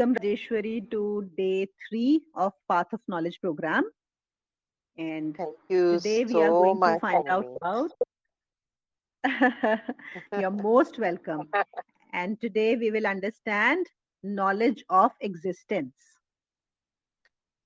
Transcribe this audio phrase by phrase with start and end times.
[0.00, 3.84] Welcome, Rajeshwari, to day three of Path of Knowledge program.
[4.96, 7.56] And Thank you today we so are going to find out Anmi.
[7.60, 7.90] about.
[10.38, 11.48] You're most welcome.
[12.14, 13.86] And today we will understand
[14.22, 15.94] knowledge of existence.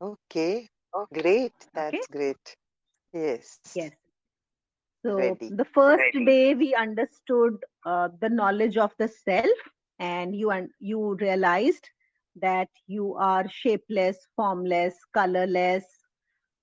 [0.02, 0.68] Okay,
[1.12, 1.52] great.
[1.62, 1.72] Okay?
[1.72, 2.56] That's great.
[3.12, 3.60] Yes.
[3.76, 3.92] Yes.
[5.06, 5.50] So Ready.
[5.50, 6.24] the first Ready.
[6.24, 9.58] day we understood uh, the knowledge of the self,
[10.00, 11.90] and you and you realized
[12.36, 15.84] that you are shapeless, formless, colorless,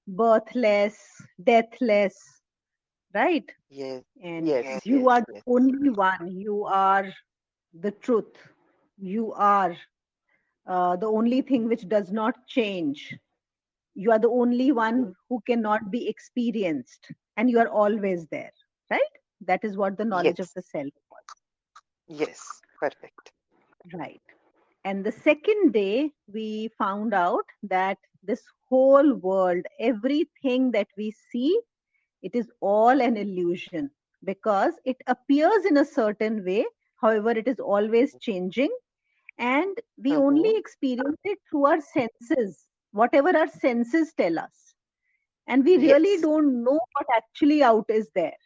[0.07, 0.97] birthless,
[1.43, 2.15] deathless,
[3.13, 3.51] right?
[3.69, 4.03] Yes.
[4.23, 4.83] And Yes.
[4.83, 5.09] you Yes.
[5.09, 6.27] are the only one.
[6.37, 7.05] You are
[7.73, 8.35] the truth.
[8.97, 9.75] You are
[10.67, 13.15] uh, the only thing which does not change.
[13.95, 18.51] You are the only one who cannot be experienced, and you are always there,
[18.89, 19.13] right?
[19.41, 21.41] That is what the knowledge of the self was,
[22.07, 22.61] Yes.
[22.79, 23.31] Perfect.
[23.93, 24.21] right?
[24.83, 31.59] And the second day, we found out that this whole world, everything that we see,
[32.21, 33.91] it is all an illusion
[34.23, 36.65] because it appears in a certain way.
[37.01, 38.71] However, it is always changing
[39.37, 40.57] and we only Mm-hmm.
[40.57, 44.73] experience it through our senses whatever our senses tell us
[45.47, 46.21] and we really Yes.
[46.21, 48.37] don't know what actually out is there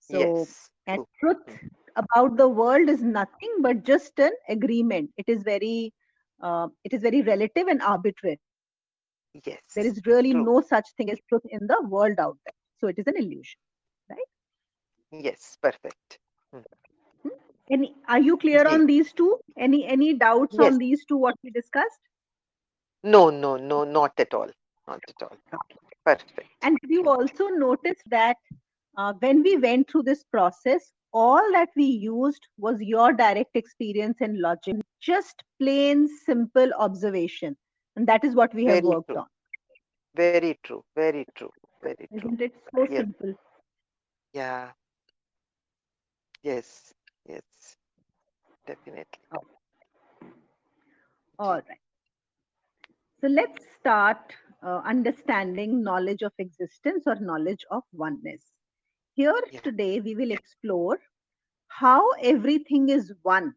[0.00, 0.70] so Yes.
[0.86, 1.58] and truth
[1.96, 5.92] about the world is nothing but just an agreement it is very
[6.42, 8.38] uh, it is very relative and arbitrary
[9.44, 9.62] Yes.
[9.76, 10.44] there is really True.
[10.44, 13.58] no such thing as truth in the world out there so it is an illusion
[14.10, 14.28] right?
[15.12, 15.56] Yes.
[15.60, 16.18] Perfect.
[17.70, 18.74] any are you clear Great.
[18.74, 20.68] on these two any any doubts Yes.
[20.68, 22.00] on these two what we discussed
[23.04, 24.50] No, no, no, not at all.
[24.86, 25.36] Not at all.
[26.04, 26.50] Perfect.
[26.62, 28.36] And you also noticed that
[28.96, 34.18] uh, when we went through this process, all that we used was your direct experience
[34.20, 37.56] and logic, just plain simple observation.
[37.96, 39.24] And that is what we have Very worked true.
[39.24, 39.26] on.
[40.14, 40.84] Very true.
[40.94, 41.52] Very true.
[41.82, 42.32] Very true.
[42.32, 43.04] Isn't it so Yes.
[43.04, 43.34] simple?
[44.32, 44.72] Yeah.
[46.42, 46.94] Yes.
[47.26, 47.76] Yes.
[48.66, 49.20] Definitely.
[51.38, 51.80] All right.
[53.20, 58.55] So let's start uh, understanding knowledge of existence or knowledge of oneness.
[59.16, 59.62] Here Yeah.
[59.64, 61.00] today we will explore
[61.68, 63.56] how everything is one,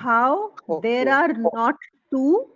[0.00, 1.76] how there are not
[2.10, 2.52] two,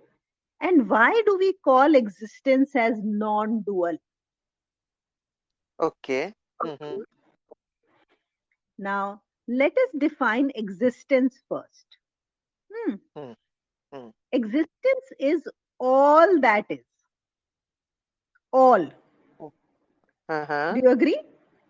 [0.60, 3.98] and why do we call existence as non dual?
[5.78, 6.34] Okay.
[6.65, 7.00] Mm-hmm.
[8.78, 11.98] Now, let us define existence first.
[12.72, 12.97] Hmm.
[13.16, 13.32] Hmm.
[13.92, 14.10] Hmm.
[14.32, 15.48] Existence is
[15.78, 16.84] all that is.
[18.53, 18.91] All.
[20.28, 20.70] Uh-huh.
[20.70, 21.20] Do you agree?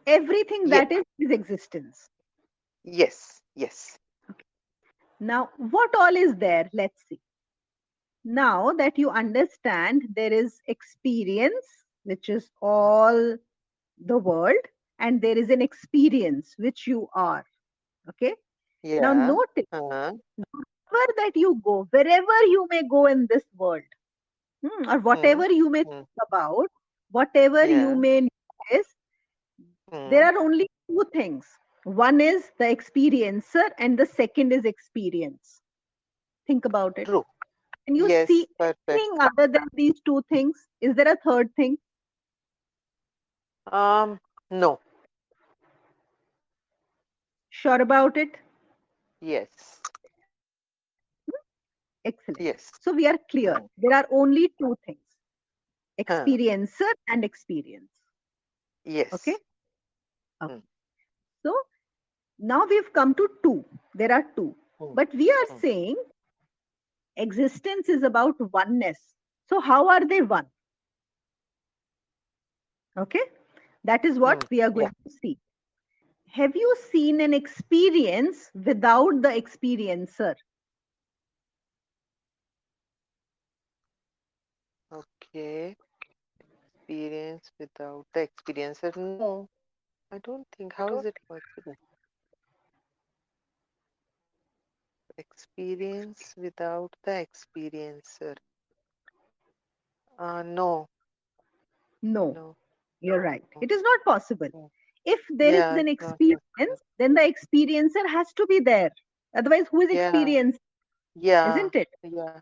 [0.07, 0.71] Everything Yes.
[0.71, 2.11] that is is existence.
[2.85, 3.43] Yes.
[3.55, 3.99] Yes.
[4.31, 4.45] okay.
[5.21, 6.69] Now, what all is there?
[6.73, 7.21] Let's see.
[8.25, 13.37] Now that you understand there is experience, which is all
[13.99, 14.65] the world,
[14.99, 17.45] and there is an experience which you are.
[18.09, 18.35] Okay.
[18.83, 18.99] yeah.
[18.99, 20.13] Now, notice Uh-huh.
[20.37, 23.83] wherever that you go, wherever you may go in this world,
[24.65, 26.03] hmm, or whatever you may Hmm.
[26.03, 26.71] think about,
[27.11, 28.29] whatever you may
[29.91, 30.07] Hmm.
[30.07, 31.47] there are only two things.
[31.85, 35.61] One is the experiencer, and the second is experience.
[36.47, 37.09] Think about it.
[37.09, 37.25] True.
[37.87, 38.27] Can you Yes.
[38.27, 38.95] see Perfect.
[38.95, 40.69] anything other than these two things?
[40.81, 41.79] Is there a third thing?
[43.71, 44.21] Um.
[44.51, 44.81] No.
[47.51, 48.39] Sure about it?
[49.21, 49.83] Yes.
[52.05, 52.41] Excellent.
[52.41, 52.73] Yes.
[52.81, 53.57] So we are clear.
[53.57, 53.67] Hmm.
[53.77, 55.01] There are only two things
[56.09, 56.31] Huh.
[56.35, 57.91] experiencer and experience.
[58.85, 59.13] Yes.
[59.13, 59.37] Okay.
[60.45, 60.59] Hmm.
[61.43, 61.55] So
[62.39, 63.65] now we've come to two.
[63.95, 64.57] There are two.
[64.79, 64.95] Hmm.
[64.95, 65.59] But we are Hmm.
[65.61, 65.97] saying
[67.17, 69.15] existence is about oneness.
[69.49, 70.47] So how are they one?
[72.97, 73.21] Okay.
[73.85, 75.39] That is what we are going to see.
[76.33, 80.35] Have you seen an experience without the experiencer?
[84.93, 85.77] Okay.
[86.75, 88.93] Experience without the experiencer.
[88.95, 89.49] No.
[90.13, 90.73] I don't think.
[90.75, 91.77] How is it possible?
[95.19, 98.37] Experience without the experiencer.
[100.19, 100.89] Uh, no.
[102.03, 102.57] No, No.
[103.01, 103.45] you're right.
[103.55, 103.61] No.
[103.61, 104.49] It is not possible.
[104.53, 104.71] No.
[105.05, 105.77] If there is Yeah.
[105.77, 106.41] an Not possible.
[106.41, 108.91] experience, then the experiencer has to be there.
[109.37, 110.31] Otherwise, who is Yeah.
[110.31, 110.61] experienced?
[111.15, 111.45] Yeah.
[111.45, 111.89] Isn't it?
[112.03, 112.41] Yeah.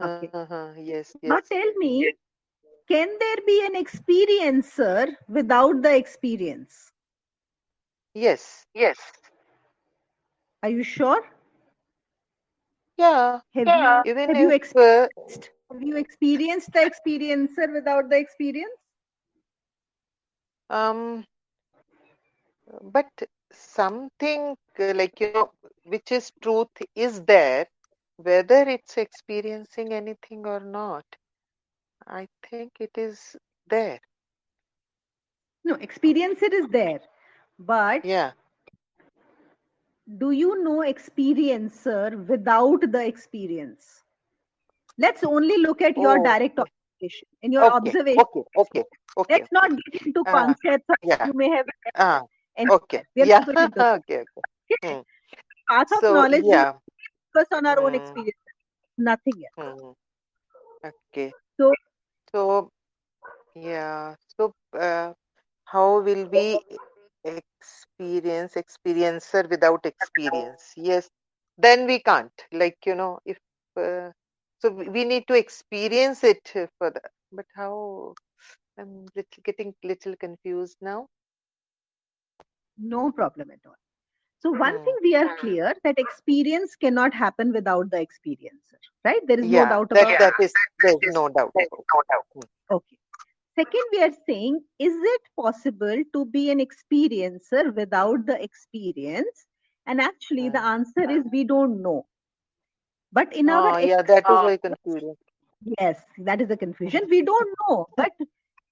[0.00, 0.32] Okay.
[0.32, 0.72] Uh-huh.
[0.76, 1.16] Yes.
[1.26, 1.50] Now Yes.
[1.50, 2.14] tell me,
[2.88, 6.92] can there be an experiencer without the experience?
[8.14, 8.66] Yes.
[8.74, 8.98] Yes.
[10.62, 11.22] Are you sure?
[12.96, 13.40] Yeah.
[13.54, 14.02] Have yeah.
[14.02, 18.78] you, Even have if, you uh, experienced have you experienced the experiencer without the experience?
[20.70, 21.24] um,
[22.82, 23.10] but
[23.52, 25.50] something uh, like you know,
[25.84, 27.66] which is truth is there,
[28.16, 31.04] whether it's experiencing anything or not.
[32.06, 34.00] I think it is there.
[35.64, 37.00] No, experience it is there.
[37.58, 38.32] But Yeah.
[40.18, 44.04] do you know experiencer without the experience?
[44.98, 47.28] Let's only look at your Oh, direct observation.
[47.42, 47.70] In your Okay.
[47.70, 48.42] observation, Okay.
[48.56, 48.84] Okay.
[49.16, 49.44] Okay.
[49.44, 51.28] let's not get into Uh, concepts yeah.
[51.28, 52.22] you may have Ah.
[52.56, 53.02] and Okay.
[53.14, 53.44] Yeah.
[53.44, 54.20] not going into okay.
[54.20, 54.42] Okay.
[54.70, 54.76] Okay?
[54.82, 55.00] Hmm.
[55.70, 56.78] Path of So knowledge, yeah.
[57.32, 57.94] focus on our own Hmm.
[57.94, 58.36] experience.
[58.98, 59.56] Nothing else.
[59.56, 59.92] Hmm.
[60.84, 61.34] Okay.
[61.58, 61.72] So
[62.34, 62.70] So
[63.54, 64.14] yeah.
[64.36, 65.12] So uh,
[65.64, 66.60] how will we
[67.24, 70.72] experience experiencer without experience?
[70.76, 71.08] Yes.
[71.58, 72.32] Then we can't.
[72.52, 73.38] Like you know, if
[73.76, 74.10] uh,
[74.60, 76.42] so, we need to experience it
[76.78, 77.00] for the.
[77.32, 78.14] But how?
[78.78, 81.08] I'm little, getting little confused now.
[82.78, 83.76] no problem at all.
[84.42, 84.84] So one Hmm.
[84.84, 89.20] thing we are clear that experience cannot happen without the experiencer, right?
[89.26, 91.80] There is no Yeah, doubt that about that is there's no doubt about.
[91.80, 91.84] it.
[92.70, 92.98] Okay.
[93.54, 99.46] Second, we are saying, is it possible to be an experiencer without the experience?
[99.86, 100.62] And actually, the Hmm.
[100.62, 102.06] answer is we don't know.
[103.12, 105.16] But in our Oh, yeah, that is very confusing.
[105.80, 107.02] yes, that is the confusion.
[107.08, 107.88] We don't know.
[107.96, 108.12] But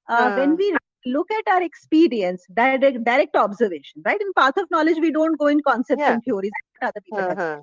[0.09, 0.77] uh, when Uh, we
[1.07, 4.21] look at our experience, direct, direct observation, right?
[4.21, 6.09] In path of knowledge, we don't go in concepts Yeah.
[6.09, 6.53] and theories
[6.83, 7.63] other people uh-huh.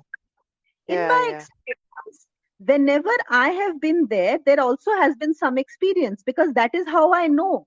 [0.88, 1.36] In my yeah.
[1.36, 2.26] experience,
[2.58, 7.12] whenever I have been there, there also has been some experience because that is how
[7.12, 7.66] I know.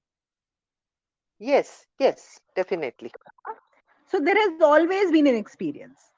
[1.39, 3.12] Yes, yes, definitely.
[4.06, 6.12] So there has always been an experience.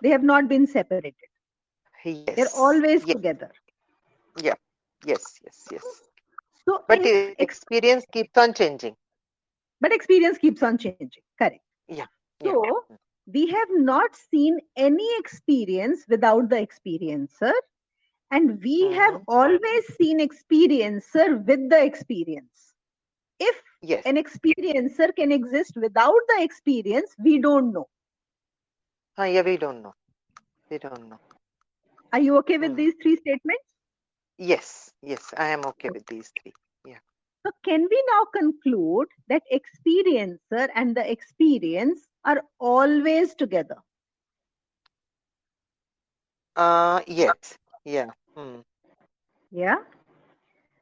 [0.00, 1.14] They have not been separated.
[2.04, 2.30] Yes.
[2.34, 3.50] They're always yes, together.
[4.36, 4.54] Yeah.
[5.04, 6.11] Yes, yes, yes.
[6.68, 8.96] So, But experience keeps on changing.
[9.80, 11.10] but experience keeps on changing.
[11.38, 11.60] Correct.
[11.88, 12.06] Yeah,
[12.42, 12.86] So
[13.26, 17.52] we have not seen any experience without the experiencer,
[18.30, 19.28] and we have Mhm.
[19.28, 22.74] always seen experiencer with the experience.
[23.38, 24.04] If Yes.
[24.04, 27.88] an experiencer can exist without the experience, we don't know.
[29.16, 29.94] Ah, yeah, we don't know.
[30.70, 31.18] We don't know.
[32.12, 32.76] Are you okay with Hmm.
[32.76, 33.64] these three statements?
[34.42, 36.54] Yes, yes, I am okay with these three.
[36.84, 37.00] Yeah.
[37.46, 43.82] So, can we now conclude that experiencer and the experience are always together?
[46.56, 48.10] Uh, yes, yeah.
[48.36, 48.60] Hmm.
[49.50, 49.76] Yeah.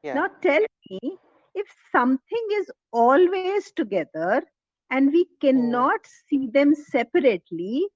[0.02, 0.22] Yeah.
[0.22, 1.18] Now, tell me
[1.54, 4.42] if something is always together
[4.90, 7.88] and we cannot see them separately,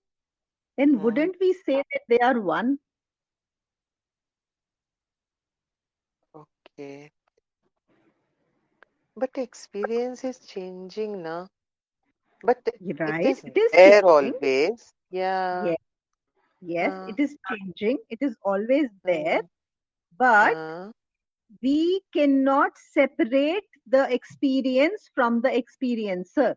[0.76, 1.00] then Hmm.
[1.00, 2.78] wouldn't we say that they are one?
[6.74, 7.12] Okay.
[9.16, 11.48] But experience is changing now.
[12.42, 12.58] But
[12.98, 13.20] Right?
[13.22, 14.34] it is It is there changing.
[14.44, 14.92] always.
[15.10, 15.68] Yeah.
[15.68, 15.76] Yes.
[16.60, 17.98] Yes, Uh, it is changing.
[18.10, 19.40] It is always there.
[19.40, 19.74] mm,
[20.18, 20.92] But uh,
[21.62, 26.54] we cannot separate the experience from the experiencer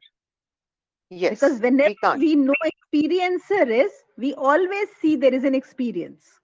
[1.10, 6.40] yes, because whenever we we know experiencer is we always see there is an experience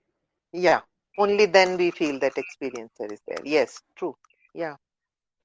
[0.53, 0.92] Yeah.
[1.17, 3.41] Only then we feel that experiencer is there.
[3.43, 4.15] Yes, true.
[4.53, 4.75] Yeah.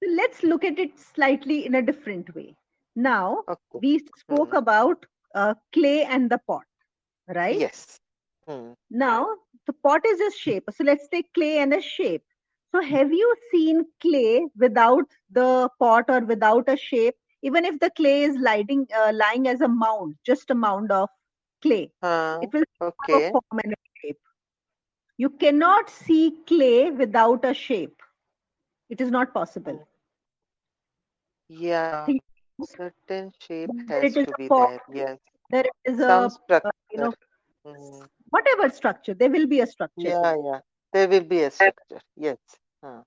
[0.02, 2.56] so let's look at it slightly in a different way
[2.94, 3.82] now Okay.
[3.82, 4.54] we spoke Mhm.
[4.54, 6.64] about uh, clay and the pot
[7.34, 8.00] right Yes.
[8.46, 8.72] Hmm.
[8.90, 9.26] now
[9.66, 12.22] the pot is a shape so let's take clay and a shape
[12.72, 17.90] so have you seen clay without the pot or without a shape even if the
[17.90, 21.08] clay is lying uh, lying as a mound just a mound of
[21.62, 22.64] clay Uh, it will
[23.02, 23.32] have a okay.
[23.32, 23.74] form and
[25.18, 28.02] you cannot see clay without a shape
[28.90, 29.80] it is not possible
[31.48, 32.14] Yeah.
[32.60, 34.80] Certain shape has to be form, there.
[34.92, 35.18] Yes.
[35.50, 36.72] there is Some a structure.
[36.90, 37.12] you know
[37.64, 38.04] Hmm.
[38.30, 40.60] whatever structure there will be a structure Yeah, yeah.
[40.92, 42.00] There will be a structure.
[42.16, 42.38] Yes.
[42.82, 43.02] Uh,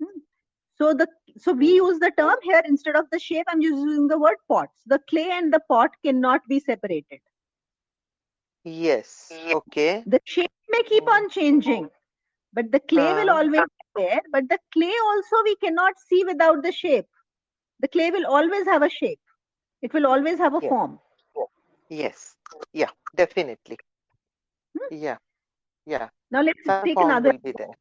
[0.78, 1.76] so the so we Mm.
[1.76, 5.30] use the term here instead of the shape i'm using the word pots the clay
[5.32, 7.20] and the pot cannot be separated
[8.64, 9.42] yes.
[9.52, 10.06] Okay.
[10.06, 11.10] the shape may keep Mm.
[11.10, 11.90] on changing
[12.54, 16.24] but the clay will Uh, always be there but the clay also we cannot see
[16.26, 17.08] without the shape
[17.80, 19.22] the clay will always have a shape
[19.82, 21.00] it will always have a form
[21.90, 22.36] yes.
[22.74, 22.92] Yeah.
[23.16, 23.78] Definitely.
[24.78, 24.92] Hmm.
[24.92, 25.18] Yeah.
[25.86, 26.10] Yeah.
[26.32, 27.76] now let's Some take form another will be there.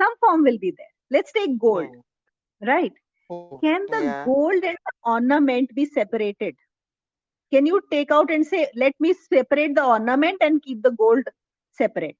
[0.00, 2.70] some form will be there let's take gold Hmm.
[2.70, 2.94] right
[3.28, 3.58] Hmm.
[3.64, 4.28] can the Yeah.
[4.28, 6.56] gold and the ornament be separated
[7.52, 11.24] can you take out and say let me separate the ornament and keep the gold
[11.82, 12.18] separate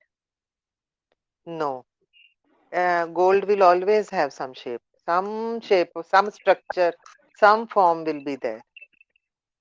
[1.46, 1.84] No.
[2.72, 6.92] Uh, gold will always have some shape, some shape, some structure,
[7.34, 8.64] some form will be there.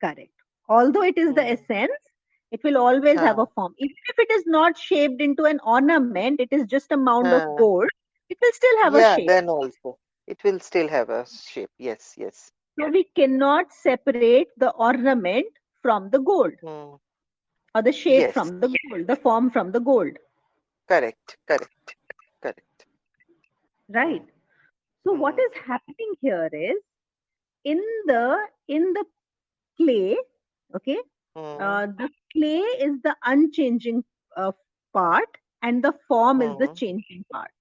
[0.01, 0.31] Correct.
[0.69, 1.49] Although it is the Hmm.
[1.49, 2.11] essence,
[2.51, 3.75] it will always have a form.
[3.77, 7.43] Even if it is not shaped into an ornament, it is just a mound of
[7.55, 7.89] gold,
[8.29, 9.35] it will still have a Yeah, shape.
[9.35, 9.97] then also.
[10.27, 11.71] It will still have a shape.
[11.77, 12.51] Yes, yes.
[12.79, 15.47] So we cannot separate the ornament
[15.81, 16.95] from the gold Hmm.
[17.75, 18.51] or the shape Yes.
[18.51, 20.17] from the gold, the form from the gold.
[20.87, 21.95] Correct, correct,
[22.41, 22.85] correct.
[23.89, 24.23] Right.
[25.03, 25.47] So what Hmm.
[25.65, 26.77] happening here is
[27.63, 29.05] in the in the
[29.77, 30.17] clay,
[30.75, 30.97] okay,
[31.35, 31.59] Hmm.
[31.59, 34.03] uh, the clay is the unchanging
[34.35, 34.51] uh,
[34.93, 36.75] part and the form is the Hmm.
[36.75, 37.51] changing part.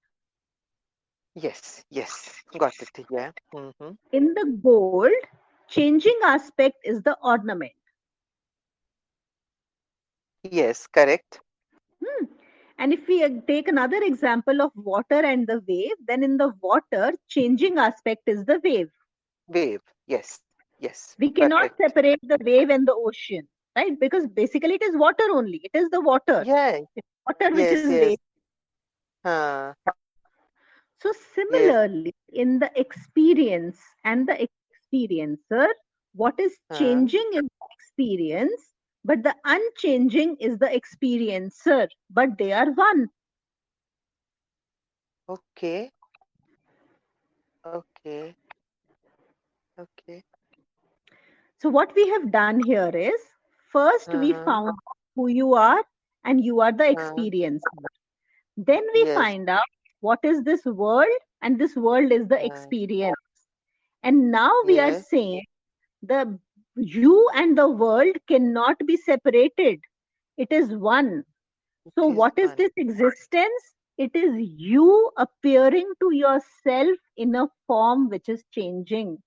[1.35, 2.43] Yes, yes.
[2.57, 3.05] Got it.
[3.09, 3.31] Yeah.
[3.53, 5.11] hmm In the gold,
[5.67, 7.73] changing aspect is the ornament.
[10.43, 11.41] Yes, correct.
[12.03, 12.25] Hmm.
[12.77, 16.53] And if we uh, take another example of water and the wave, then in the
[16.61, 18.89] water, changing aspect is the wave.
[19.47, 19.81] Wave.
[20.07, 20.41] Yes,
[20.79, 21.17] yes.
[21.19, 21.77] We cannot Perfect.
[21.77, 23.99] separate the wave and the ocean, right?
[23.99, 25.61] Because basically it is water only.
[25.63, 26.45] It is the water.
[26.45, 26.81] Yeah.
[26.95, 27.99] It's water which Yes, is yes.
[27.99, 28.19] wave.
[29.23, 29.73] Huh.
[30.99, 31.11] So
[31.49, 31.75] Yes.
[31.91, 35.67] similarly, in the experience and the experiencer,
[36.13, 38.72] what is changing in the experience,
[39.03, 41.87] but the unchanging is the experiencer.
[42.09, 43.09] But they are one.
[45.27, 45.91] Okay.
[47.65, 48.35] Okay.
[49.77, 50.23] Okay.
[51.57, 53.33] So what we have done here is
[53.71, 54.45] first we Uh-huh.
[54.45, 54.77] found
[55.15, 55.83] who you are
[56.23, 57.85] and you are the Uh, experiencer.
[58.57, 59.13] Then we yes.
[59.13, 59.63] find out
[60.01, 63.15] what is this world and this world is the experience.
[64.03, 65.43] And now we are saying
[66.01, 66.39] the
[66.75, 69.79] you and the world cannot be separated.
[70.37, 71.23] It is one.
[71.97, 72.57] So, is what is one.
[72.57, 73.75] this existence?
[73.97, 79.19] It is you appearing to yourself in a form which is changing.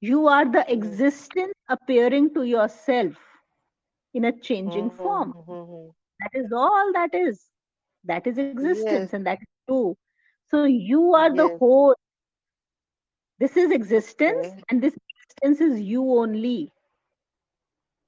[0.00, 3.16] You are the existence appearing to yourself
[4.14, 5.34] in a changing form.
[5.46, 5.90] Mm-hmm.
[6.20, 7.50] That is all that is.
[8.04, 9.12] That is existence Yes.
[9.12, 9.96] and that is true.
[10.50, 11.58] So, you are the Yes.
[11.58, 11.94] whole.
[13.38, 14.94] This is existence and this
[15.40, 16.72] is you only.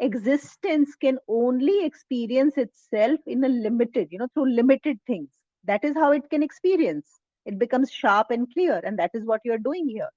[0.00, 5.30] existence can only experience itself in a limited, you know, through limited things.
[5.64, 7.20] That is how it can experience.
[7.46, 10.10] It becomes sharp and clear, and that is what you're doing here.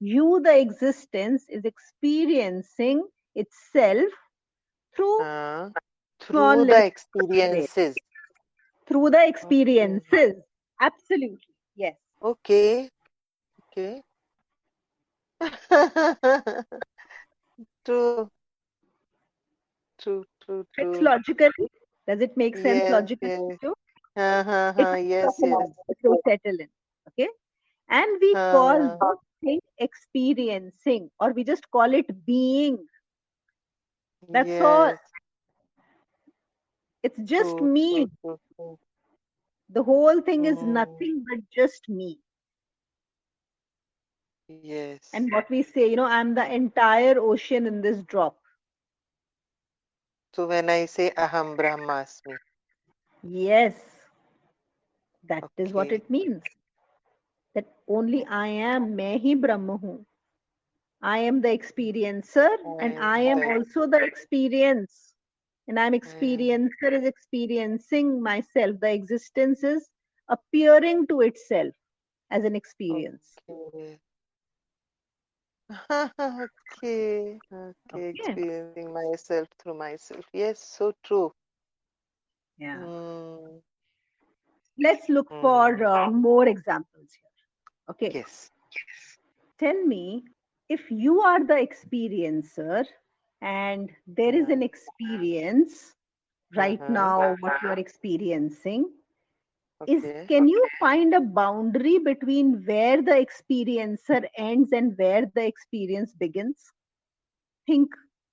[0.00, 4.10] You, the existence, is experiencing itself
[4.94, 5.24] through
[5.76, 5.80] uh,
[6.20, 7.98] through the experiences.
[8.88, 10.34] through the experiences.
[10.80, 11.54] Absolutely.
[11.76, 11.96] Yes.
[12.22, 12.90] Okay.
[13.62, 14.02] Okay.
[17.84, 18.30] True.
[20.06, 20.26] True.
[20.40, 20.66] True.
[20.78, 21.50] It's logical.
[22.06, 22.88] Does it make sense Yes.
[22.88, 23.42] logically Yes.
[23.46, 23.74] to you?
[24.16, 25.42] Uh, huh, It huh, will yes.
[25.42, 25.68] Yes.
[26.04, 26.20] in.
[26.26, 26.68] Settle in.
[27.08, 27.28] Okay.
[27.88, 32.86] And we call Uh, this thing experiencing, or we just call it being.
[34.32, 34.92] That's all.
[37.02, 37.62] It's just True.
[37.62, 38.08] me.
[38.20, 38.22] True.
[38.22, 38.38] True.
[38.56, 38.78] True.
[39.68, 42.20] The whole thing is Mm, nothing but just me.
[44.48, 45.10] yes.
[45.12, 48.38] And what we say, you know, I'm the entire ocean in this drop.
[50.36, 52.36] So when I say aham brahmasmi.
[53.22, 53.74] Yes.
[55.28, 55.64] that okay.
[55.64, 56.42] is what it means.
[57.54, 60.04] That only I am, mehi brahmahu.
[61.00, 62.50] I am the experiencer
[62.80, 65.14] and ah, I am also the experience.
[65.68, 66.02] And I'm mm.
[66.02, 67.00] experiencer mm.
[67.00, 68.76] is experiencing myself.
[68.80, 69.88] The existence is
[70.28, 71.74] appearing to itself
[72.30, 73.24] as an experience.
[73.48, 73.98] Okay.
[76.20, 77.40] okay.
[77.52, 78.10] Okay.
[78.20, 78.36] Okay.
[78.36, 80.24] Experiencing myself through myself.
[80.32, 81.32] Yes, so true.
[82.58, 82.86] Yeah.
[82.86, 83.60] Mm,
[84.78, 87.30] Let's look for uh, more examples here.
[87.90, 88.16] Okay.
[88.16, 88.50] yes.
[88.74, 89.18] Yes.
[89.58, 90.24] Tell me
[90.68, 92.86] if you are the experiencer
[93.40, 95.94] and there is an experience
[96.56, 96.88] right Uh-huh.
[96.88, 98.90] now, what you are experiencing,
[99.84, 100.28] is Okay.
[100.28, 106.72] can you find a boundary between where the experiencer ends and where the experience begins
[107.66, 107.90] think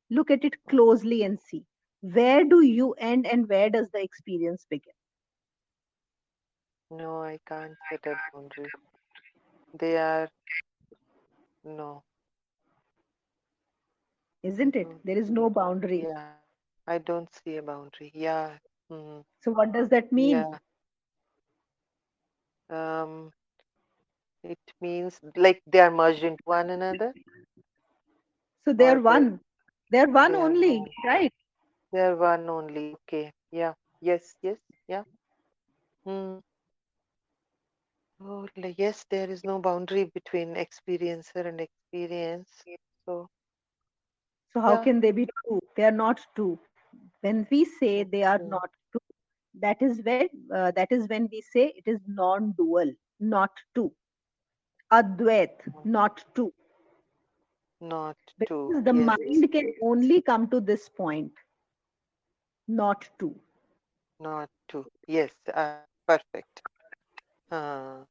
[0.10, 1.66] look at it closely and see
[2.02, 4.94] where do you end and where does the experience begin
[6.92, 8.74] No, I can't set a boundary.
[9.74, 10.30] They are
[11.64, 12.04] no.
[14.44, 15.04] isn't it Mhm.
[15.04, 16.38] there is no boundary Yeah.
[16.88, 18.12] I don't see a boundary.
[18.14, 18.58] Yeah.
[18.92, 20.73] Mm, so what does that mean yeah.
[22.70, 23.32] Um,
[24.44, 27.14] it means like they are merged into one another.
[28.66, 29.40] so they're one
[29.92, 31.34] they're one they are only right
[31.92, 32.94] They are one only.
[32.94, 33.32] Okay.
[33.52, 33.74] Yeah.
[34.02, 34.36] Yes.
[34.42, 34.58] Yes.
[34.88, 35.04] Yeah.
[36.06, 36.40] Hmm.
[38.22, 42.64] Oh, yes, there is no boundary between experiencer and experience.
[43.06, 43.30] So,
[44.54, 44.86] so how Yeah.
[44.86, 46.60] can they be two they are not two
[47.22, 48.83] when we say they are not two
[49.64, 53.92] that is when uh, that is when we say it is non-dual not two
[54.92, 56.54] advait not two
[57.82, 58.84] not because two.
[58.84, 58.94] the Yes.
[58.94, 61.32] mind can only come to this point
[62.68, 63.40] not two
[64.20, 64.88] Not two.
[65.08, 65.36] Yes.
[65.54, 66.64] Uh, perfect.
[67.52, 68.06] Uh,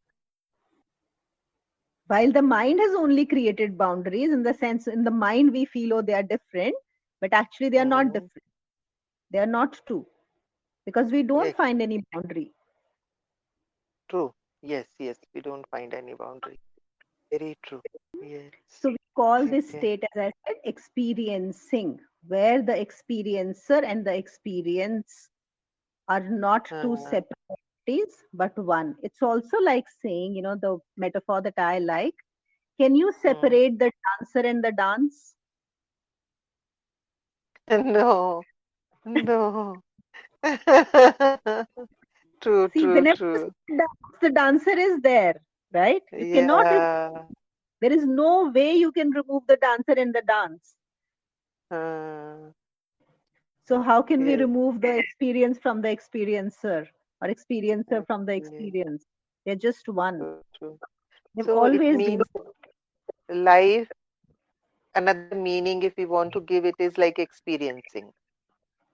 [2.07, 5.95] while the mind has only created boundaries in the sense in the mind we feel
[5.95, 6.75] oh they are different
[7.21, 8.12] but actually they are not Mhm.
[8.12, 8.47] different
[9.31, 10.07] they are not two
[10.85, 11.57] because we don't Yes.
[11.57, 12.53] find any boundary
[14.09, 14.35] true.
[14.62, 14.88] Yes.
[14.99, 15.18] Yes.
[15.35, 16.61] We don't find any boundary.
[17.31, 17.83] Very true.
[18.21, 18.53] Yes.
[18.68, 21.90] so we call this state as i said experiencing
[22.29, 25.29] where the experiencer and the experience
[26.09, 30.77] are not two Uh, separate entities but one it's also like saying you know the
[30.97, 32.14] metaphor that i like
[32.81, 35.35] can you separate the dancer and the dance
[37.85, 38.47] no.
[39.05, 39.83] No.
[42.40, 42.68] true.
[42.72, 42.88] see True.
[42.88, 43.52] whenever True.
[43.68, 45.35] the dance, the dancer is there
[45.72, 47.26] right you cannot Yeah.
[47.81, 50.76] there is no way you can remove the dancer in the dance
[51.70, 52.52] Uh,
[53.64, 56.87] so how can we remove the experience from the experiencer
[57.20, 59.07] or experiencer from the experience
[59.44, 60.42] they're just one true.
[60.55, 60.78] True.
[61.35, 62.26] they've So it always means been
[63.31, 63.90] life.
[64.94, 68.12] Another meaning, if we want to give it, is like experiencing.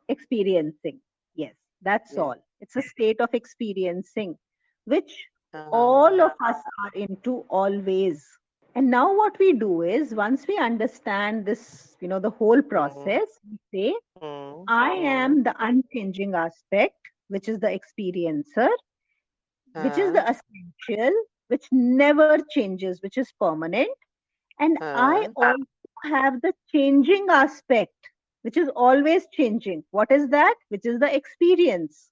[0.09, 1.01] experiencing
[1.39, 2.27] yes that's Yeah.
[2.27, 2.37] all.
[2.61, 4.39] It's a state of experiencing
[4.85, 8.27] which Uh, all of us are into always.
[8.75, 13.41] And now what we do is once we understand this you know the whole process
[13.51, 16.97] we say mm, i mm, am the unchanging aspect
[17.29, 18.69] which is the experiencer
[19.81, 21.13] which is the uh, essential
[21.49, 23.85] which never changes which is permanent.
[24.59, 25.65] And i uh, also
[26.05, 28.11] have the changing aspect
[28.49, 32.11] which is always changing what is that which is the experience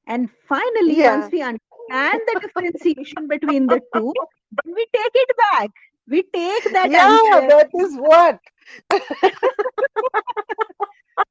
[0.06, 1.02] And finally, Yeah.
[1.02, 4.14] once we understand the differentiation between the two,
[4.50, 5.70] then we take it back.
[6.08, 7.48] We take that Yeah, answer.
[7.48, 8.38] that is what.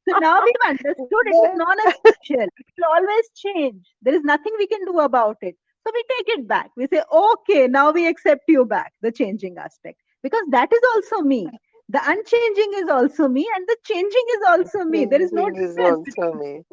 [0.08, 2.48] So now we've understood it is non-essential.
[2.58, 3.93] It will always change.
[4.02, 5.56] There is nothing we can do about it.
[5.86, 6.72] So we take it back.
[6.76, 10.00] We say, okay, now we accept you back, the changing aspect.
[10.24, 11.56] Because that is also me.
[11.89, 15.06] The unchanging is also me, and the changing is also me.
[15.06, 16.10] There is no Changing is difference.
[16.17, 16.63] also me.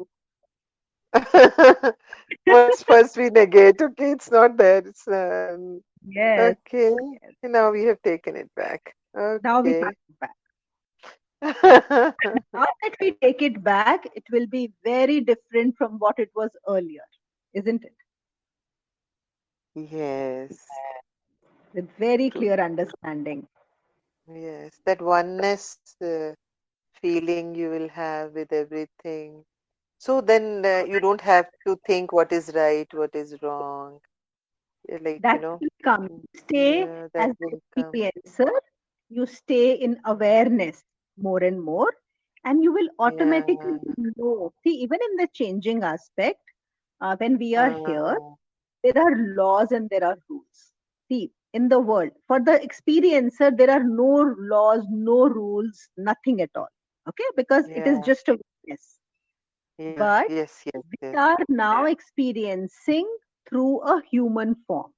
[2.47, 3.81] first, first we negate.
[3.81, 4.79] Okay, it's not there.
[4.79, 6.55] It's um, Yes.
[6.67, 6.95] okay.
[7.43, 8.95] Now we have taken it back.
[9.43, 9.81] Now we Okay.
[9.81, 10.35] have it back.
[12.53, 16.51] Now that we take it back, it will be very different from what it was
[16.67, 17.05] earlier,
[17.53, 17.95] isn't it?
[19.75, 20.81] Yes,
[21.73, 23.47] With very clear understanding.
[24.27, 24.79] yes.
[24.85, 26.33] That oneness uh,
[27.01, 29.43] feeling you will have with everything.
[29.97, 33.99] So then uh, you don't have to think what is right, what is wrong.
[34.91, 36.23] Uh, Like, you That know, will come.
[36.35, 38.51] Stay yeah, as the experiencer,
[39.09, 40.83] you stay in awareness
[41.17, 41.91] more and more,
[42.43, 43.79] and you will automatically
[44.17, 44.53] know.
[44.63, 46.39] See, even in the changing aspect,
[47.01, 48.37] uh, when we are here, Ah,
[48.83, 50.73] there are laws and there are rules.
[51.09, 56.51] See, in the world, for the experiencer, there are no laws, no rules, nothing at
[56.55, 56.69] all.
[57.07, 58.99] Okay, because it is yeah, just awareness.
[59.77, 61.19] yeah, But yes, yes, we yes.
[61.19, 63.07] are now experiencing
[63.47, 64.91] through a human form.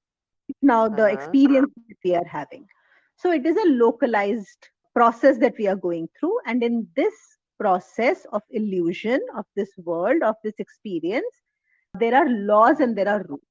[0.62, 1.12] Now, the Uh-huh.
[1.12, 2.68] experience that we are having.
[3.18, 6.38] So, it is a localized process that we are going through.
[6.46, 7.14] And in this
[7.60, 11.44] process of illusion of this world, of this experience,
[11.94, 13.42] there are laws and there are rules.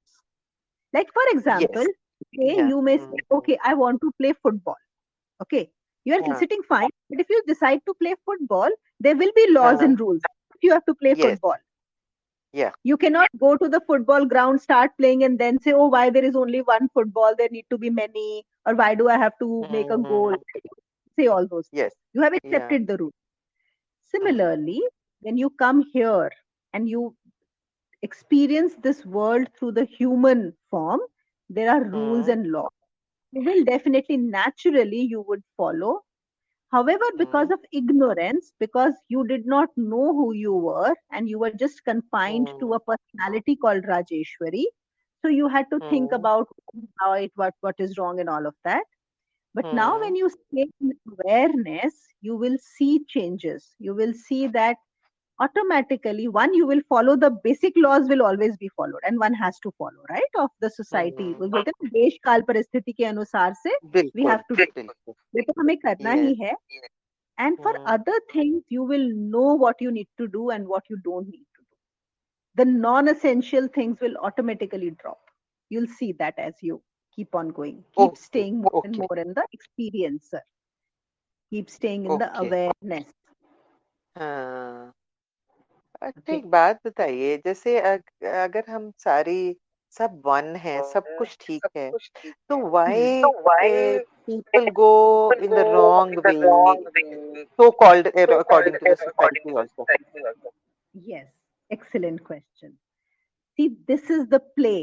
[0.92, 1.84] Like, for example,
[2.38, 2.68] say Yeah.
[2.68, 4.76] you may say, okay, I want to play football.
[5.42, 5.70] Okay,
[6.04, 6.34] you are Yeah.
[6.34, 6.90] sitting fine.
[7.10, 9.82] But if you decide to play football, there will be laws Uh-huh.
[9.82, 10.22] and rules.
[10.62, 11.20] You have to play Yes.
[11.20, 11.56] football.
[12.52, 12.72] Yeah.
[12.84, 16.24] You cannot go to the football ground, start playing, and then say, oh, why there
[16.24, 17.34] is only one football?
[17.36, 18.44] There need to be many.
[18.66, 20.36] Or why do I have to make a goal?
[21.16, 21.24] Mm.
[21.24, 21.92] Say all those things.
[21.92, 22.12] Yes.
[22.12, 22.78] You have Yeah.
[22.78, 23.12] accepted the rule.
[24.02, 24.82] Similarly,
[25.20, 26.30] when you come here
[26.72, 27.16] and you
[28.02, 31.00] experience this world through the human form,
[31.48, 32.40] there are rules Mm.
[32.40, 32.70] and laws.
[33.32, 36.00] You will definitely, naturally, you would follow.
[36.70, 37.52] However, because Mm.
[37.52, 42.52] of ignorance, because you did not know who you were and you were just confined
[42.60, 44.64] to a personality called Rajeshwari,
[45.22, 46.12] so you had to think Mm.
[46.12, 46.48] about
[47.00, 48.84] how it, what, what is wrong and all of that.
[49.53, 50.01] But now, Mm.
[50.01, 53.75] when you stay in awareness, you will see changes.
[53.79, 54.77] You will see that
[55.39, 59.59] automatically, one, you will follow the basic laws, will always be followed, and one has
[59.59, 60.33] to follow, right?
[60.37, 61.33] Of the society.
[61.33, 61.39] Mm.
[61.39, 63.75] वो बोलते हैं ना, देश काल परिस्थिति के अनुसार से
[64.15, 64.71] we बिल्कुल have to do.
[64.77, 66.43] बिल्कुल ये तो हमें करना ही Yes.
[66.43, 66.53] है.
[67.37, 67.93] And for Mm.
[67.93, 71.45] other things, you will know what you need to do and what you don't need
[71.57, 71.77] to do.
[72.55, 75.19] The non essential things will automatically drop.
[75.69, 76.81] You'll see that as you
[77.18, 77.84] keep on going.
[77.96, 78.88] Keep oh, staying more okay.
[78.88, 80.34] and more in the experience
[81.52, 82.24] keep staying in okay.
[82.24, 83.06] the awareness.
[84.16, 84.92] हाँ।
[86.26, 89.56] ठीक बात बताइए जैसे अग, अगर हम सारी
[89.94, 91.90] सब वन है सब कुछ ठीक है
[92.48, 94.92] तो why people go
[95.34, 99.86] in the wrong way so called according to the also
[101.10, 101.28] yes
[101.70, 102.76] excellent question
[103.58, 104.74] see this is the play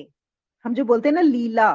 [0.66, 1.70] हम जो बोलते हैं ना लीला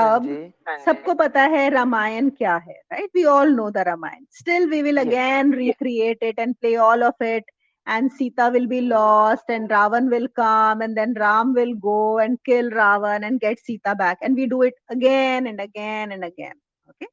[0.00, 0.36] अब जी
[0.84, 4.98] सबको पता है रामायण क्या है right we all know the Ramayana still we will
[4.98, 5.06] Yes.
[5.06, 7.44] Again recreate it and play all of it
[7.86, 12.38] and sita will be lost and ravan will come and then ram will go and
[12.48, 16.54] kill ravan and get sita back and we do it again and again and again
[16.92, 17.08] okay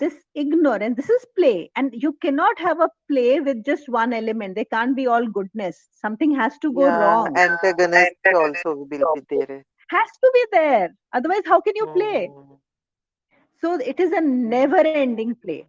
[0.00, 4.54] this ignorance this is play and you cannot have a play with just one element
[4.54, 9.22] they can't be all goodness something has to go yeah wrong antagonist also will be
[9.34, 9.62] there
[9.95, 12.59] has to be there otherwise how can you play Hmm.
[13.61, 15.61] So it is a never ending play.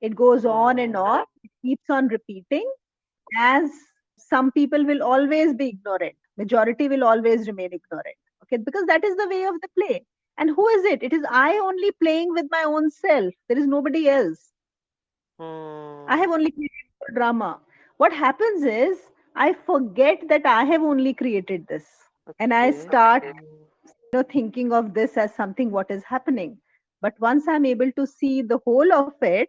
[0.00, 2.70] It goes on and on, it keeps on repeating
[3.38, 3.70] as
[4.18, 6.16] some people will always be ignorant.
[6.36, 8.16] Majority will always remain ignorant.
[8.44, 10.06] Okay, because that is the way of the play.
[10.38, 11.02] And who is it?
[11.02, 13.34] It is I only playing with my own self.
[13.48, 14.52] There is nobody else.
[15.38, 16.06] Hmm.
[16.06, 17.60] I have only created drama.
[17.96, 22.05] What happens is I forget that I have only created this.
[22.38, 23.24] And I start
[23.96, 26.58] you know thinking of this as something what is happening
[27.02, 29.42] but once i'm able to see the whole of it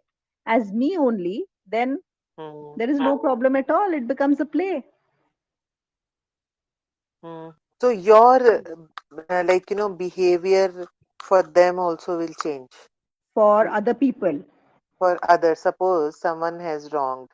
[0.46, 1.98] as me only then
[2.38, 2.76] Hmm.
[2.76, 4.84] there is no problem at all it becomes a play
[7.22, 7.50] Hmm.
[7.80, 8.40] So your
[9.28, 10.86] uh, like you know behavior
[11.20, 12.70] for them also will change
[13.34, 14.40] for other people
[14.98, 15.60] for others.
[15.60, 17.30] Suppose someone has wronged,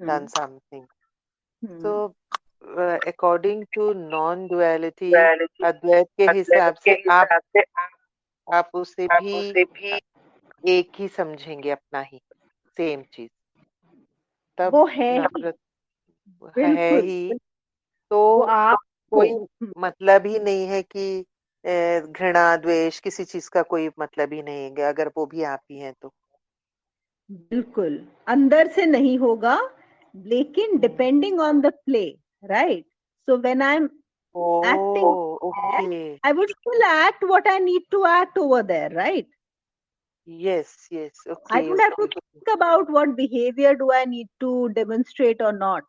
[0.00, 0.26] Hmm.
[0.26, 0.86] done something.
[1.62, 1.98] Hmm.
[1.98, 2.14] So
[2.64, 5.14] uh, to non non-duality,
[5.64, 7.28] Advaita के हिसाब से आप
[8.54, 10.00] आप उसे भी
[10.68, 12.20] एक ही समझेंगे अपना ही
[12.76, 13.30] सेम चीज़।
[14.58, 15.26] तब वो है
[17.00, 17.38] ही। है
[18.10, 18.78] तो आप
[19.10, 19.46] कोई
[19.78, 21.24] मतलब ही नहीं है कि
[22.12, 25.78] घृणा द्वेष किसी चीज़ का कोई मतलब ही नहीं है अगर वो भी आप ही
[25.78, 26.12] हैं तो।
[27.30, 29.70] बिल्कुल। अंदर से नहीं होगा
[30.16, 32.84] लेकिन। Depending on the play right?
[33.24, 33.90] So when I'm
[34.34, 36.08] oh, acting, okay.
[36.10, 39.26] there, I would still act what I need to act over there, right?
[40.26, 41.12] Yes, yes.
[41.26, 41.40] Okay.
[41.50, 45.84] I would have to think about what behavior do I need to demonstrate or not.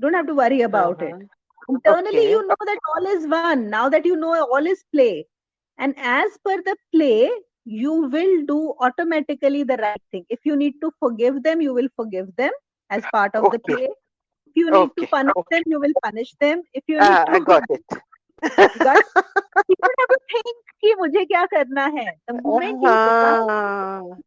[0.00, 1.16] Don't have to worry about uh-huh.
[1.16, 1.28] it.
[1.68, 2.30] Internally, okay.
[2.30, 3.70] you know that all is one.
[3.70, 5.26] Now that you know all is play,
[5.78, 7.30] and as per the play,
[7.64, 10.24] you will do automatically the right thing.
[10.28, 12.50] If you need to forgive them, you will forgive them
[12.90, 13.56] as part of okay.
[13.56, 13.88] the play
[14.51, 15.51] If you need to Okay, punish okay.
[15.51, 16.63] them, you will punish them.
[16.73, 17.85] If you need Ah, to I got it.
[18.81, 18.99] got
[19.69, 22.07] you don't have to think कि मुझे क्या करना है.
[22.27, 24.21] The moment you become हाँ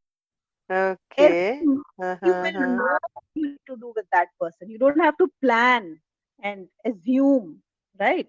[0.70, 4.28] okay everything, हाँ you हाँ will हाँ know what you need to do with that
[4.40, 4.70] person.
[4.70, 6.00] You don't have to plan
[6.42, 7.62] and assume,
[7.98, 8.28] right?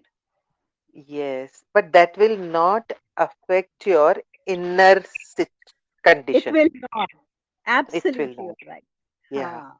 [0.94, 4.14] yes but that will not affect your
[4.46, 5.72] inner sit-
[6.32, 7.08] It condition will not.
[7.92, 8.84] it will Absolutely, not you're right.
[9.30, 9.78] yeah हाँ,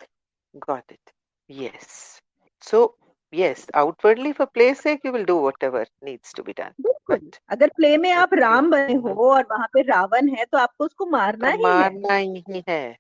[0.59, 1.13] got it
[1.50, 2.22] yes.
[2.64, 2.96] So
[3.34, 6.74] yes outwardly for play's sake you will do whatever needs to be done.
[6.82, 10.58] बिल्कुल। But अगर play में आप राम बने हो और वहाँ पे रावण है तो
[10.58, 12.98] आपको उसको मारना ही है। मारना ही है।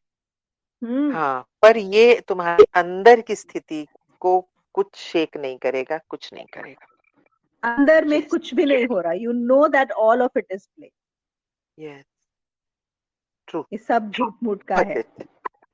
[0.84, 3.88] हम्म। हाँ पर ये तुम्हारे अंदर की स्थिति
[4.20, 6.88] को कुछ शेक नहीं करेगा कुछ नहीं करेगा।
[7.64, 10.92] अंदर में कुछ भी नहीं हो रहा। You know that all of it is play
[11.78, 12.06] yes.
[13.48, 13.64] True.
[13.74, 15.02] ये सब झूठ मूठ का है।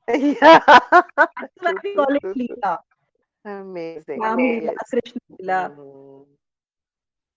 [0.09, 0.59] Yeah
[1.59, 2.77] true call it true
[3.45, 4.19] amazing
[4.91, 6.23] Krishna Leela hmm,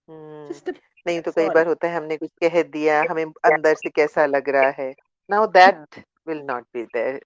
[0.09, 0.75] hmm, just a
[1.07, 4.49] नहीं तो कई बार होता है हमने कुछ कह दिया हमें अंदर से कैसा लग
[4.57, 4.91] रहा है
[5.31, 5.99] now that
[6.29, 7.21] will not be there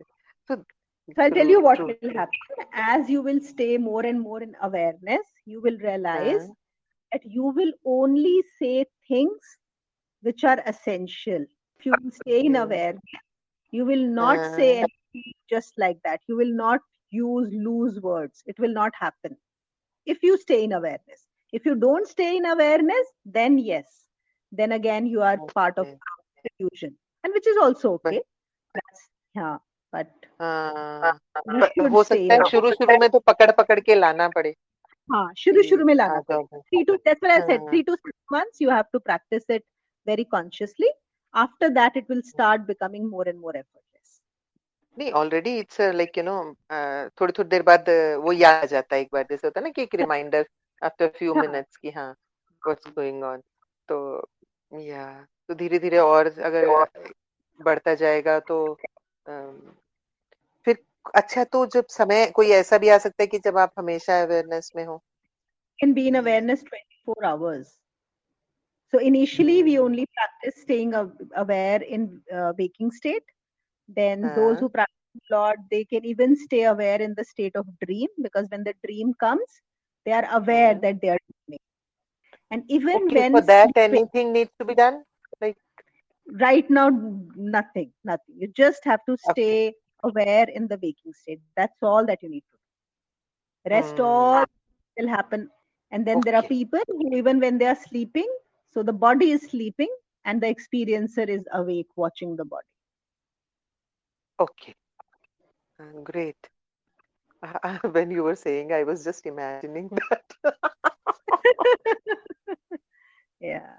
[0.51, 0.63] so
[1.09, 2.67] So I'll tell you what will happen.
[2.73, 6.55] As you will stay more and more in awareness, you will realize हाँ
[7.13, 9.49] that you will only say things
[10.25, 11.47] which are essential.
[11.81, 13.17] If you stay in awareness,
[13.73, 16.22] you will not say हाँ anything just like that.
[16.28, 16.82] You will not
[17.12, 18.44] use loose words.
[18.46, 19.38] It will not happen.
[20.06, 21.28] If you stay in awareness.
[21.52, 24.08] If you don't stay in awareness, then yes.
[24.52, 26.00] Then again, you are part of okay
[26.60, 26.96] illusion.
[27.24, 28.22] And which is also but okay.
[28.74, 29.58] That's yeah.
[29.92, 30.08] But
[30.42, 33.80] हाँ you पर should हो stay सकता in है शुरू शुरू में तो पकड़ पकड़
[33.80, 34.56] के लाना पड़े
[35.12, 37.62] हाँ शुरू कि शुरू में आ लाना जाओ पड़ेगा three to that's what I said
[37.62, 39.64] हाँ three to six months you have to practice it
[40.06, 40.90] very consciously
[41.34, 43.89] after that it will start becoming more and more effortless
[45.01, 46.37] नहीं already it's like you know
[47.21, 47.91] थोड़ी थोड़ी देर बाद
[48.25, 50.47] वो याद आ जाता है एक बार। जैसे होता है ना कि एक रिमाइंडर
[50.83, 52.11] आफ्टर फ्यू मिनट्स की हाँ
[52.67, 53.43] व्हाट्स गोइंग ऑन
[53.89, 53.99] तो
[54.73, 55.07] या
[55.49, 56.69] तो धीरे धीरे और अगर
[57.61, 58.59] बढ़ता जाएगा तो
[60.67, 60.79] फिर
[61.15, 64.73] अच्छा तो जब समय कोई ऐसा भी आ सकता है कि जब आप हमेशा अवेयरनेस
[64.77, 65.03] में हो?
[65.79, 67.81] Can be in awareness 24 hours.
[68.93, 73.25] So initially we hmm, only practice staying aw- aware in uh, waking state.
[73.97, 74.35] then uh-huh.
[74.35, 78.47] those who practice lord they can even stay aware in the state of dream because
[78.51, 79.61] when the dream comes
[80.05, 80.81] they are aware uh-huh.
[80.83, 81.65] that they are dreaming
[82.51, 85.03] and even okay, when for that sleeping, anything needs to be done
[85.41, 85.57] like
[86.41, 86.89] right now
[87.37, 89.75] nothing nothing you just have to stay okay.
[90.05, 94.05] aware in the waking state that's all that you need to do rest mm.
[94.05, 94.45] all
[94.99, 95.49] will happen
[95.91, 96.31] and then okay.
[96.31, 98.29] there are people who even when they are sleeping
[98.71, 99.93] so the body is sleeping
[100.25, 102.70] and the experiencer is awake watching the body
[104.40, 104.76] okay
[105.80, 106.50] uh, great
[107.92, 110.24] when you were saying i was just imagining that
[113.40, 113.78] yeah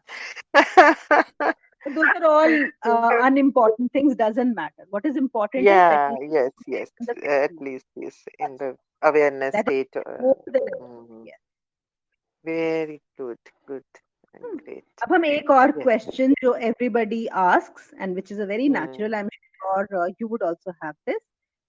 [1.85, 6.09] But those are all uh, unimportant things doesn't matter what is important is that yeah
[6.09, 9.69] you yes stay yes in the at waking least yes in That's the awareness that
[9.69, 11.29] is state uh, more than mhm.
[11.29, 11.39] yes.
[12.45, 13.85] very good good
[14.35, 14.59] and Hmm.
[14.65, 18.69] great अब हम एक और yes question जो everybody asks and which is a very
[18.69, 19.09] Hmm.
[19.09, 19.29] natural I'm
[19.62, 21.22] sure uh, you would also have this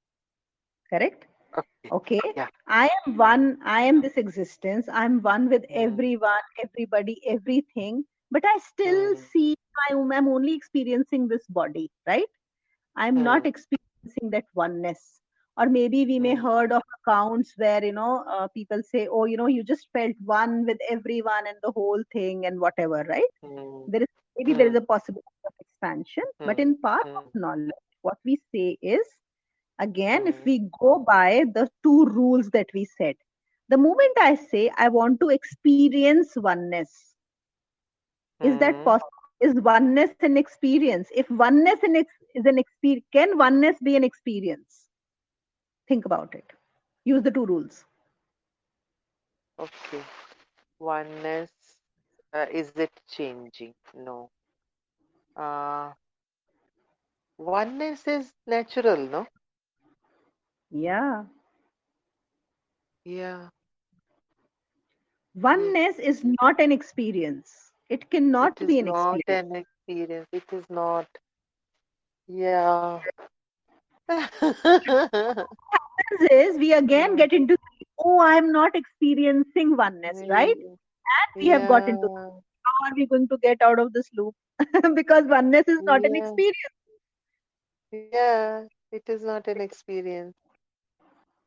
[0.89, 5.85] correct okay okay yeah I am one I am this existence I'm one with Hmm.
[5.85, 9.29] everyone everybody everything but I still Hmm.
[9.31, 9.55] see
[9.89, 12.27] I'm, I'm only experiencing this body right
[12.95, 13.47] I'm not Hmm.
[13.47, 15.21] experiencing that oneness.
[15.57, 19.37] Or maybe we may heard of accounts where you know uh, people say, "Oh, you
[19.37, 23.29] know, you just felt one with everyone and the whole thing and whatever." Right?
[23.41, 23.87] Hmm.
[23.87, 24.07] There is
[24.39, 26.71] maybe there is a possibility of expansion, but Hmm.
[26.71, 27.25] in path Hmm.
[27.25, 29.07] of knowledge, what we say is
[29.79, 30.45] again, if Hmm.
[30.45, 33.15] we go by the two rules that we said,
[33.69, 37.15] the moment I say I want to experience oneness,
[38.43, 38.93] Is that Hmm.
[38.93, 39.09] possible?
[39.41, 41.09] Is oneness an experience?
[41.15, 44.89] If oneness is an experience, can oneness be an experience?
[45.87, 46.53] Think about it.
[47.05, 47.85] Use the two rules.
[49.59, 50.03] Okay.
[50.79, 51.58] Oneness.
[52.33, 53.73] Uh, is it changing?
[53.93, 54.29] No.
[55.35, 55.93] Uh,
[57.37, 59.27] oneness is natural, no?
[60.71, 61.25] Yeah.
[63.05, 63.49] Yeah.
[65.35, 67.71] Oneness is not an experience.
[67.89, 69.27] It cannot It be is an not experience.
[69.27, 70.27] an experience.
[70.31, 71.07] It is not.
[72.27, 73.03] Yeah.
[75.71, 77.55] Happens is we again get into
[77.99, 80.55] oh, I'm not experiencing oneness, right?
[81.17, 82.41] And we have got into Yeah.
[82.65, 84.35] how are we going to get out of this loop?
[84.95, 86.55] because oneness is not an experience.
[87.91, 88.67] Yeah.
[88.91, 90.35] It is not an experience.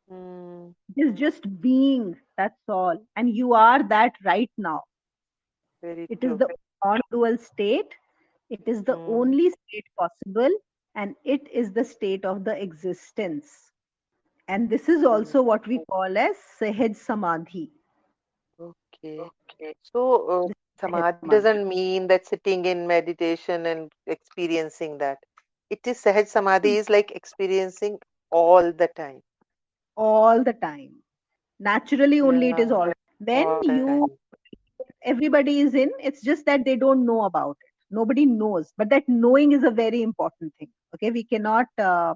[0.09, 0.73] Hmm.
[0.97, 2.21] It is just being.
[2.37, 2.99] That's all.
[3.17, 4.85] And you are that right now.
[5.83, 6.39] Very It is true.
[6.39, 6.49] the
[6.85, 7.95] non-dual state.
[8.51, 9.07] It is the Hmm.
[9.07, 10.51] only state possible,
[10.95, 13.73] and it is the state of the existence.
[14.49, 17.73] And this is also what we call as Sahaj Samadhi.
[19.05, 19.75] Okay.
[19.83, 20.49] So, uh,
[20.81, 21.29] Sahaj samadhi Samadhi.
[21.29, 25.19] doesn't mean that sitting in meditation and experiencing that.
[25.71, 27.99] It is Sahaj Samadhi is like experiencing
[28.31, 29.23] all the time.
[29.97, 30.93] all the time.
[31.61, 32.93] Naturally, only it is all.
[33.19, 34.19] When All the you, time.
[35.05, 37.71] everybody is in, it's just that they don't know about it.
[37.91, 40.69] Nobody knows, but that knowing is a very important thing.
[40.95, 41.67] Okay, we cannot.
[41.79, 42.15] Uh,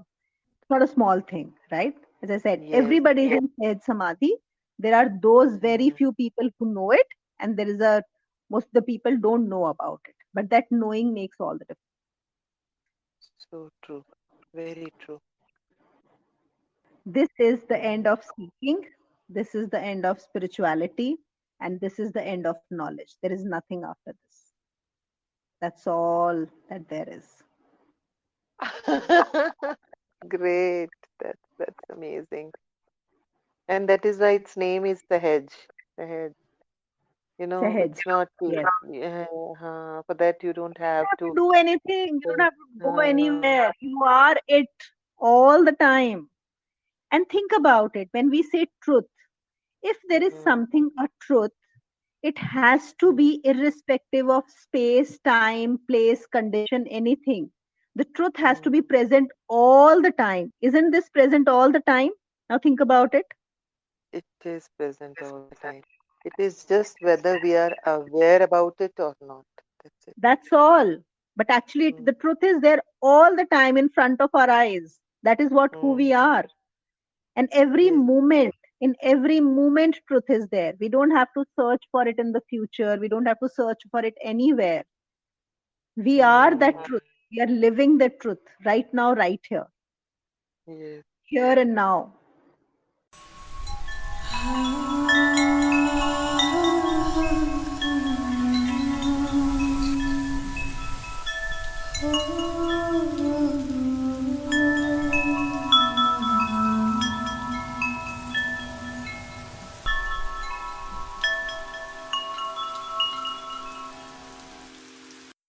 [0.63, 1.95] it's not a small thing, right?
[2.23, 2.73] As I said, Yes.
[2.73, 4.35] everybody is in Sahaj Samadhi.
[4.79, 5.99] There are those very Mm.
[5.99, 7.07] few people who know it,
[7.41, 8.03] and there is a
[8.51, 10.15] most of the people don't know about it.
[10.35, 11.81] But that knowing makes all the difference.
[13.51, 14.05] So true.
[14.55, 15.21] Very true.
[17.07, 18.85] This is the end of seeking.
[19.29, 21.17] This is the end of spirituality.
[21.61, 23.17] And this is the end of knowledge.
[23.23, 24.53] There is nothing after this.
[25.61, 27.43] That's all that there is.
[30.29, 30.91] Great.
[31.21, 32.53] That's that's amazing.
[33.69, 35.51] And that is why its name is Sahaj.
[35.97, 36.35] The hedge.
[37.39, 37.81] You know, Sahaj.
[37.81, 38.69] it's not Yes.
[38.85, 42.21] uh, for that you don't have You don't have to to do anything.
[42.21, 43.73] You don't have to go uh, anywhere.
[43.81, 44.69] You are it
[45.19, 46.31] all the time.
[47.13, 48.09] And think about it.
[48.13, 49.05] When we say truth,
[49.83, 50.43] if there is Mm.
[50.43, 51.53] something a truth,
[52.23, 57.51] it has to be irrespective of space, time, place, condition, anything.
[57.95, 58.71] The truth has to Mm.
[58.71, 60.53] be present all the time.
[60.61, 62.11] Isn't this present all the time?
[62.51, 63.27] Now think about it.
[64.17, 65.85] It is present all the time.
[66.25, 69.47] It is just whether we are aware about it or not.
[69.83, 70.17] That's it.
[70.17, 70.99] That's all.
[71.37, 72.03] But actually, Mm.
[72.03, 75.01] the truth is there all the time in front of our eyes.
[75.23, 76.15] That is what who we Mm.
[76.15, 76.45] are.
[77.37, 77.93] And every Yes.
[77.93, 80.75] moment, in every moment, truth is there.
[80.81, 82.97] We don't have to search for it in the future.
[83.01, 84.85] We don't have to search for it anywhere.
[85.97, 86.87] We are that Mm.
[86.87, 87.03] truth.
[87.31, 89.67] We are living the truth right now, right here,
[90.67, 91.05] Yes.
[91.25, 92.16] here and now.
[94.49, 94.86] Ah.